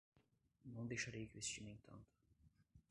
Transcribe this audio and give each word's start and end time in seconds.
Não 0.65 0.87
deixarei 0.87 1.27
que 1.27 1.37
o 1.37 1.39
estimem 1.39 1.77
tanto 1.83 2.11